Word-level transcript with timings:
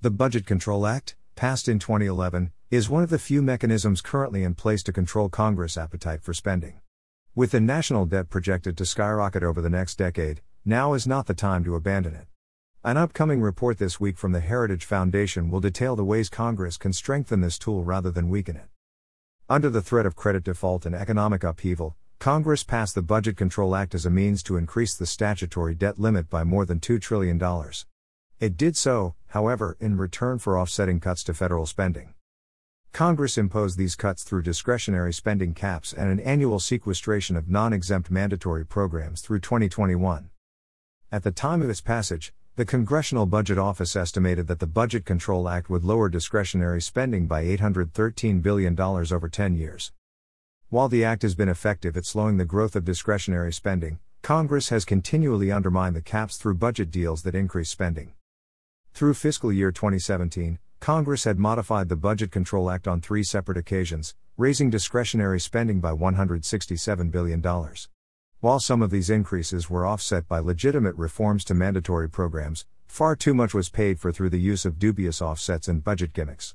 The 0.00 0.12
Budget 0.12 0.46
Control 0.46 0.86
Act, 0.86 1.16
passed 1.34 1.66
in 1.66 1.80
2011, 1.80 2.52
is 2.70 2.88
one 2.88 3.02
of 3.02 3.10
the 3.10 3.18
few 3.18 3.42
mechanisms 3.42 4.00
currently 4.00 4.44
in 4.44 4.54
place 4.54 4.80
to 4.84 4.92
control 4.92 5.28
Congress' 5.28 5.76
appetite 5.76 6.22
for 6.22 6.32
spending. 6.32 6.78
With 7.34 7.50
the 7.50 7.58
national 7.58 8.06
debt 8.06 8.30
projected 8.30 8.76
to 8.76 8.86
skyrocket 8.86 9.42
over 9.42 9.60
the 9.60 9.68
next 9.68 9.96
decade, 9.98 10.40
now 10.64 10.92
is 10.92 11.08
not 11.08 11.26
the 11.26 11.34
time 11.34 11.64
to 11.64 11.74
abandon 11.74 12.14
it. 12.14 12.28
An 12.84 12.96
upcoming 12.96 13.40
report 13.40 13.78
this 13.78 13.98
week 13.98 14.16
from 14.18 14.30
the 14.30 14.38
Heritage 14.38 14.84
Foundation 14.84 15.50
will 15.50 15.58
detail 15.58 15.96
the 15.96 16.04
ways 16.04 16.28
Congress 16.28 16.76
can 16.76 16.92
strengthen 16.92 17.40
this 17.40 17.58
tool 17.58 17.82
rather 17.82 18.12
than 18.12 18.30
weaken 18.30 18.54
it. 18.54 18.68
Under 19.48 19.68
the 19.68 19.82
threat 19.82 20.06
of 20.06 20.14
credit 20.14 20.44
default 20.44 20.86
and 20.86 20.94
economic 20.94 21.42
upheaval, 21.42 21.96
Congress 22.20 22.62
passed 22.62 22.94
the 22.94 23.02
Budget 23.02 23.36
Control 23.36 23.74
Act 23.74 23.96
as 23.96 24.06
a 24.06 24.10
means 24.10 24.44
to 24.44 24.58
increase 24.58 24.94
the 24.94 25.06
statutory 25.06 25.74
debt 25.74 25.98
limit 25.98 26.30
by 26.30 26.44
more 26.44 26.64
than 26.64 26.78
$2 26.78 27.00
trillion. 27.00 27.40
It 28.40 28.56
did 28.56 28.76
so, 28.76 29.16
however, 29.28 29.76
in 29.80 29.96
return 29.96 30.38
for 30.38 30.56
offsetting 30.56 31.00
cuts 31.00 31.24
to 31.24 31.34
federal 31.34 31.66
spending. 31.66 32.14
Congress 32.92 33.36
imposed 33.36 33.76
these 33.76 33.96
cuts 33.96 34.22
through 34.22 34.42
discretionary 34.42 35.12
spending 35.12 35.54
caps 35.54 35.92
and 35.92 36.08
an 36.08 36.20
annual 36.20 36.60
sequestration 36.60 37.36
of 37.36 37.48
non 37.48 37.72
exempt 37.72 38.12
mandatory 38.12 38.64
programs 38.64 39.22
through 39.22 39.40
2021. 39.40 40.30
At 41.10 41.24
the 41.24 41.32
time 41.32 41.62
of 41.62 41.68
its 41.68 41.80
passage, 41.80 42.32
the 42.54 42.64
Congressional 42.64 43.26
Budget 43.26 43.58
Office 43.58 43.96
estimated 43.96 44.46
that 44.46 44.60
the 44.60 44.68
Budget 44.68 45.04
Control 45.04 45.48
Act 45.48 45.68
would 45.68 45.82
lower 45.82 46.08
discretionary 46.08 46.80
spending 46.80 47.26
by 47.26 47.44
$813 47.44 48.40
billion 48.40 48.80
over 48.80 49.28
10 49.28 49.56
years. 49.56 49.90
While 50.68 50.88
the 50.88 51.04
act 51.04 51.22
has 51.22 51.34
been 51.34 51.48
effective 51.48 51.96
at 51.96 52.06
slowing 52.06 52.36
the 52.36 52.44
growth 52.44 52.76
of 52.76 52.84
discretionary 52.84 53.52
spending, 53.52 53.98
Congress 54.22 54.68
has 54.68 54.84
continually 54.84 55.50
undermined 55.50 55.96
the 55.96 56.02
caps 56.02 56.36
through 56.36 56.54
budget 56.54 56.92
deals 56.92 57.22
that 57.22 57.34
increase 57.34 57.70
spending. 57.70 58.12
Through 58.92 59.14
fiscal 59.14 59.52
year 59.52 59.70
2017, 59.70 60.58
Congress 60.80 61.24
had 61.24 61.38
modified 61.38 61.88
the 61.88 61.96
Budget 61.96 62.30
Control 62.30 62.70
Act 62.70 62.88
on 62.88 63.00
three 63.00 63.22
separate 63.22 63.58
occasions, 63.58 64.14
raising 64.36 64.70
discretionary 64.70 65.40
spending 65.40 65.80
by 65.80 65.92
$167 65.92 67.10
billion. 67.10 67.42
While 68.40 68.60
some 68.60 68.82
of 68.82 68.90
these 68.90 69.10
increases 69.10 69.68
were 69.68 69.84
offset 69.84 70.28
by 70.28 70.38
legitimate 70.38 70.94
reforms 70.96 71.44
to 71.46 71.54
mandatory 71.54 72.08
programs, 72.08 72.66
far 72.86 73.16
too 73.16 73.34
much 73.34 73.52
was 73.52 73.68
paid 73.68 73.98
for 73.98 74.12
through 74.12 74.30
the 74.30 74.40
use 74.40 74.64
of 74.64 74.78
dubious 74.78 75.20
offsets 75.20 75.66
and 75.66 75.82
budget 75.82 76.12
gimmicks. 76.12 76.54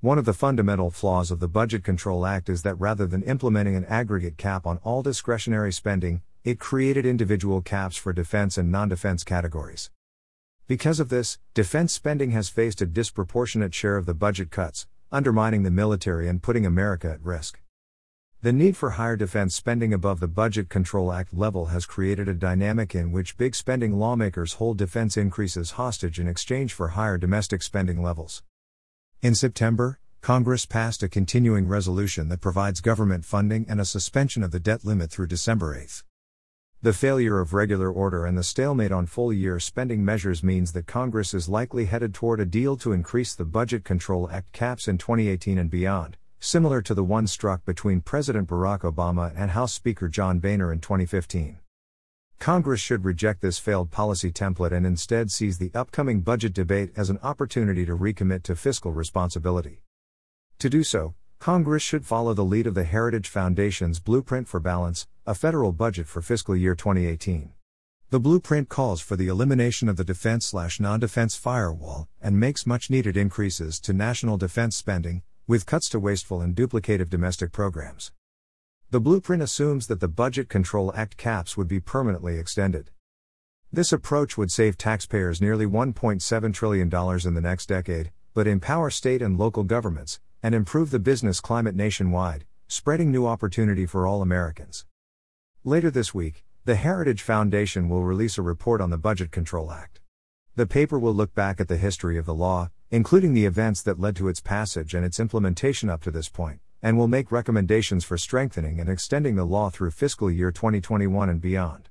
One 0.00 0.18
of 0.18 0.24
the 0.24 0.34
fundamental 0.34 0.90
flaws 0.90 1.30
of 1.30 1.40
the 1.40 1.48
Budget 1.48 1.82
Control 1.82 2.26
Act 2.26 2.48
is 2.48 2.62
that 2.62 2.74
rather 2.74 3.06
than 3.06 3.22
implementing 3.22 3.76
an 3.76 3.86
aggregate 3.86 4.36
cap 4.36 4.66
on 4.66 4.78
all 4.84 5.02
discretionary 5.02 5.72
spending, 5.72 6.22
it 6.44 6.60
created 6.60 7.06
individual 7.06 7.62
caps 7.62 7.96
for 7.96 8.12
defense 8.12 8.58
and 8.58 8.70
non 8.70 8.88
defense 8.88 9.24
categories. 9.24 9.90
Because 10.68 10.98
of 10.98 11.10
this, 11.10 11.38
defense 11.54 11.92
spending 11.92 12.32
has 12.32 12.48
faced 12.48 12.82
a 12.82 12.86
disproportionate 12.86 13.72
share 13.72 13.96
of 13.96 14.04
the 14.04 14.14
budget 14.14 14.50
cuts, 14.50 14.88
undermining 15.12 15.62
the 15.62 15.70
military 15.70 16.28
and 16.28 16.42
putting 16.42 16.66
America 16.66 17.08
at 17.08 17.24
risk. 17.24 17.60
The 18.42 18.52
need 18.52 18.76
for 18.76 18.90
higher 18.90 19.14
defense 19.14 19.54
spending 19.54 19.94
above 19.94 20.18
the 20.18 20.26
Budget 20.26 20.68
Control 20.68 21.12
Act 21.12 21.32
level 21.32 21.66
has 21.66 21.86
created 21.86 22.28
a 22.28 22.34
dynamic 22.34 22.96
in 22.96 23.12
which 23.12 23.36
big 23.36 23.54
spending 23.54 23.96
lawmakers 23.96 24.54
hold 24.54 24.76
defense 24.76 25.16
increases 25.16 25.72
hostage 25.72 26.18
in 26.18 26.26
exchange 26.26 26.72
for 26.74 26.88
higher 26.88 27.16
domestic 27.16 27.62
spending 27.62 28.02
levels. 28.02 28.42
In 29.22 29.36
September, 29.36 30.00
Congress 30.20 30.66
passed 30.66 31.00
a 31.04 31.08
continuing 31.08 31.68
resolution 31.68 32.28
that 32.30 32.40
provides 32.40 32.80
government 32.80 33.24
funding 33.24 33.66
and 33.68 33.80
a 33.80 33.84
suspension 33.84 34.42
of 34.42 34.50
the 34.50 34.58
debt 34.58 34.84
limit 34.84 35.12
through 35.12 35.28
December 35.28 35.76
8. 35.76 36.02
The 36.82 36.92
failure 36.92 37.40
of 37.40 37.54
regular 37.54 37.90
order 37.90 38.26
and 38.26 38.36
the 38.36 38.44
stalemate 38.44 38.92
on 38.92 39.06
full 39.06 39.32
year 39.32 39.58
spending 39.58 40.04
measures 40.04 40.42
means 40.42 40.72
that 40.72 40.86
Congress 40.86 41.32
is 41.32 41.48
likely 41.48 41.86
headed 41.86 42.12
toward 42.12 42.38
a 42.38 42.44
deal 42.44 42.76
to 42.76 42.92
increase 42.92 43.34
the 43.34 43.46
Budget 43.46 43.82
Control 43.82 44.28
Act 44.30 44.52
caps 44.52 44.86
in 44.86 44.98
2018 44.98 45.56
and 45.56 45.70
beyond, 45.70 46.18
similar 46.38 46.82
to 46.82 46.92
the 46.94 47.02
one 47.02 47.26
struck 47.26 47.64
between 47.64 48.02
President 48.02 48.46
Barack 48.46 48.80
Obama 48.80 49.32
and 49.34 49.52
House 49.52 49.72
Speaker 49.72 50.06
John 50.06 50.38
Boehner 50.38 50.70
in 50.70 50.80
2015. 50.80 51.58
Congress 52.38 52.80
should 52.80 53.06
reject 53.06 53.40
this 53.40 53.58
failed 53.58 53.90
policy 53.90 54.30
template 54.30 54.72
and 54.72 54.84
instead 54.84 55.30
seize 55.30 55.56
the 55.56 55.72
upcoming 55.74 56.20
budget 56.20 56.52
debate 56.52 56.92
as 56.94 57.08
an 57.08 57.18
opportunity 57.22 57.86
to 57.86 57.96
recommit 57.96 58.42
to 58.42 58.54
fiscal 58.54 58.92
responsibility. 58.92 59.80
To 60.58 60.68
do 60.68 60.84
so, 60.84 61.14
Congress 61.38 61.82
should 61.82 62.04
follow 62.04 62.34
the 62.34 62.44
lead 62.44 62.66
of 62.66 62.74
the 62.74 62.84
Heritage 62.84 63.28
Foundation's 63.28 64.00
Blueprint 64.00 64.48
for 64.48 64.58
Balance, 64.58 65.06
a 65.26 65.34
federal 65.34 65.70
budget 65.70 66.08
for 66.08 66.22
fiscal 66.22 66.56
year 66.56 66.74
2018. 66.74 67.52
The 68.10 68.20
blueprint 68.20 68.68
calls 68.68 69.00
for 69.00 69.16
the 69.16 69.28
elimination 69.28 69.88
of 69.88 69.96
the 69.96 70.04
defense 70.04 70.52
non 70.80 70.98
defense 71.00 71.36
firewall 71.36 72.08
and 72.20 72.40
makes 72.40 72.66
much 72.66 72.90
needed 72.90 73.16
increases 73.16 73.78
to 73.80 73.92
national 73.92 74.38
defense 74.38 74.76
spending, 74.76 75.22
with 75.46 75.66
cuts 75.66 75.88
to 75.90 76.00
wasteful 76.00 76.40
and 76.40 76.56
duplicative 76.56 77.08
domestic 77.08 77.52
programs. 77.52 78.12
The 78.90 79.00
blueprint 79.00 79.42
assumes 79.42 79.88
that 79.88 80.00
the 80.00 80.08
Budget 80.08 80.48
Control 80.48 80.92
Act 80.94 81.16
caps 81.16 81.56
would 81.56 81.68
be 81.68 81.80
permanently 81.80 82.38
extended. 82.38 82.90
This 83.72 83.92
approach 83.92 84.38
would 84.38 84.50
save 84.50 84.78
taxpayers 84.78 85.40
nearly 85.40 85.66
$1.7 85.66 86.54
trillion 86.54 86.88
in 86.88 87.34
the 87.34 87.40
next 87.40 87.66
decade, 87.66 88.10
but 88.32 88.46
empower 88.46 88.90
state 88.90 89.22
and 89.22 89.36
local 89.36 89.64
governments, 89.64 90.20
and 90.42 90.54
improve 90.54 90.90
the 90.90 90.98
business 90.98 91.40
climate 91.40 91.74
nationwide, 91.74 92.44
spreading 92.68 93.10
new 93.10 93.26
opportunity 93.26 93.86
for 93.86 94.06
all 94.06 94.22
Americans. 94.22 94.86
Later 95.64 95.90
this 95.90 96.14
week, 96.14 96.44
the 96.64 96.74
Heritage 96.74 97.22
Foundation 97.22 97.88
will 97.88 98.02
release 98.02 98.38
a 98.38 98.42
report 98.42 98.80
on 98.80 98.90
the 98.90 98.98
Budget 98.98 99.30
Control 99.30 99.70
Act. 99.70 100.00
The 100.56 100.66
paper 100.66 100.98
will 100.98 101.14
look 101.14 101.34
back 101.34 101.60
at 101.60 101.68
the 101.68 101.76
history 101.76 102.18
of 102.18 102.26
the 102.26 102.34
law, 102.34 102.70
including 102.90 103.34
the 103.34 103.46
events 103.46 103.82
that 103.82 104.00
led 104.00 104.16
to 104.16 104.28
its 104.28 104.40
passage 104.40 104.94
and 104.94 105.04
its 105.04 105.20
implementation 105.20 105.90
up 105.90 106.02
to 106.02 106.10
this 106.10 106.28
point, 106.28 106.60
and 106.82 106.96
will 106.96 107.08
make 107.08 107.30
recommendations 107.32 108.04
for 108.04 108.16
strengthening 108.16 108.80
and 108.80 108.88
extending 108.88 109.36
the 109.36 109.44
law 109.44 109.70
through 109.70 109.90
fiscal 109.90 110.30
year 110.30 110.50
2021 110.50 111.28
and 111.28 111.40
beyond. 111.40 111.88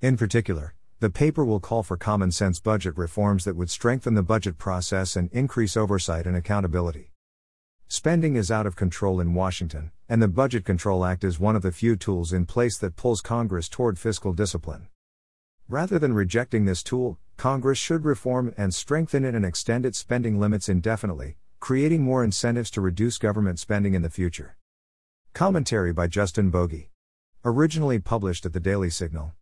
In 0.00 0.16
particular, 0.16 0.74
the 1.00 1.10
paper 1.10 1.44
will 1.44 1.60
call 1.60 1.82
for 1.82 1.96
common 1.96 2.30
sense 2.30 2.60
budget 2.60 2.96
reforms 2.96 3.44
that 3.44 3.56
would 3.56 3.70
strengthen 3.70 4.14
the 4.14 4.22
budget 4.22 4.58
process 4.58 5.16
and 5.16 5.30
increase 5.32 5.76
oversight 5.76 6.26
and 6.26 6.36
accountability. 6.36 7.09
Spending 7.92 8.36
is 8.36 8.52
out 8.52 8.66
of 8.66 8.76
control 8.76 9.18
in 9.18 9.34
Washington, 9.34 9.90
and 10.08 10.22
the 10.22 10.28
Budget 10.28 10.64
Control 10.64 11.04
Act 11.04 11.24
is 11.24 11.40
one 11.40 11.56
of 11.56 11.62
the 11.62 11.72
few 11.72 11.96
tools 11.96 12.32
in 12.32 12.46
place 12.46 12.78
that 12.78 12.94
pulls 12.94 13.20
Congress 13.20 13.68
toward 13.68 13.98
fiscal 13.98 14.32
discipline. 14.32 14.86
Rather 15.68 15.98
than 15.98 16.14
rejecting 16.14 16.66
this 16.66 16.84
tool, 16.84 17.18
Congress 17.36 17.78
should 17.78 18.04
reform 18.04 18.54
and 18.56 18.72
strengthen 18.72 19.24
it 19.24 19.34
and 19.34 19.44
extend 19.44 19.84
its 19.84 19.98
spending 19.98 20.38
limits 20.38 20.68
indefinitely, 20.68 21.36
creating 21.58 22.04
more 22.04 22.22
incentives 22.22 22.70
to 22.70 22.80
reduce 22.80 23.18
government 23.18 23.58
spending 23.58 23.94
in 23.94 24.02
the 24.02 24.08
future. 24.08 24.56
Commentary 25.32 25.92
by 25.92 26.06
Justin 26.06 26.48
Bogie. 26.48 26.90
Originally 27.44 27.98
published 27.98 28.46
at 28.46 28.52
the 28.52 28.60
Daily 28.60 28.88
Signal. 28.88 29.32